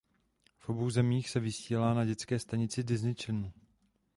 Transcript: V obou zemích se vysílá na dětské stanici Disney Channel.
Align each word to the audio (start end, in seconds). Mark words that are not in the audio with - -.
V 0.59 0.69
obou 0.69 0.89
zemích 0.89 1.29
se 1.29 1.39
vysílá 1.39 1.93
na 1.93 2.05
dětské 2.05 2.39
stanici 2.39 2.83
Disney 2.83 3.15
Channel. 3.25 3.51